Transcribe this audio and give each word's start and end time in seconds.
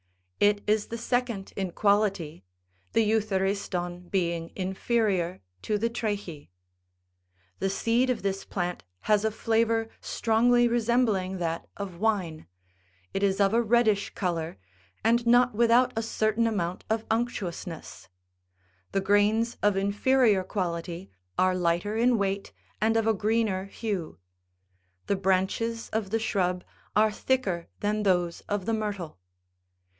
It 0.39 0.63
is 0.65 0.87
the 0.87 0.97
second 0.97 1.53
in 1.55 1.73
quality, 1.73 2.43
the 2.93 3.07
euthe 3.07 3.39
riston 3.39 4.09
being 4.09 4.51
inferior 4.55 5.41
to 5.61 5.77
the 5.77 5.91
trachy. 5.91 6.49
The 7.59 7.69
seed 7.69 8.09
of 8.09 8.23
this 8.23 8.43
plant 8.43 8.83
has 9.01 9.23
a 9.23 9.29
flavour 9.29 9.89
strongly 9.99 10.67
resembling 10.67 11.37
that 11.37 11.67
of 11.77 11.99
wine; 11.99 12.47
it 13.13 13.21
is 13.21 13.39
of 13.39 13.53
a 13.53 13.61
reddish 13.61 14.09
colour, 14.15 14.57
and 15.03 15.27
not 15.27 15.53
without 15.53 15.93
a 15.95 16.01
certain 16.01 16.47
amount 16.47 16.83
of 16.89 17.05
unctuous 17.11 17.67
ness; 17.67 18.09
the 18.93 19.01
grains 19.01 19.55
of 19.61 19.77
inferior 19.77 20.43
quality 20.43 21.11
are 21.37 21.53
lighter 21.53 21.95
in 21.95 22.17
weight 22.17 22.51
and 22.81 22.97
of 22.97 23.05
a 23.05 23.13
greener 23.13 23.65
hue: 23.65 24.17
the 25.05 25.15
branches 25.15 25.89
of 25.89 26.09
the 26.09 26.17
shrub 26.17 26.63
are 26.95 27.11
thicker 27.11 27.67
than 27.81 28.01
those 28.01 28.41
of 28.49 28.65
the 28.65 28.73
myrtle. 28.73 29.19